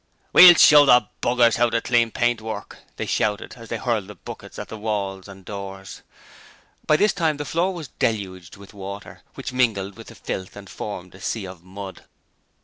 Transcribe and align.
'We'll 0.33 0.55
show 0.55 0.87
the 0.87 1.05
b 1.21 1.31
rs 1.45 1.57
how 1.57 1.69
to 1.69 1.79
clean 1.79 2.09
paintwork,' 2.09 2.79
they 2.95 3.05
shouted, 3.05 3.53
as 3.55 3.69
they 3.69 3.77
hurled 3.77 4.07
the 4.07 4.15
buckets 4.15 4.57
at 4.57 4.69
the 4.69 4.77
walls 4.79 5.27
and 5.27 5.45
doors. 5.45 6.01
By 6.87 6.97
this 6.97 7.13
time 7.13 7.37
the 7.37 7.45
floor 7.45 7.71
was 7.75 7.89
deluged 7.89 8.57
with 8.57 8.73
water, 8.73 9.21
which 9.35 9.53
mingled 9.53 9.97
with 9.97 10.07
the 10.07 10.15
filth 10.15 10.55
and 10.55 10.67
formed 10.67 11.13
a 11.13 11.21
sea 11.21 11.45
of 11.45 11.63
mud. 11.63 12.05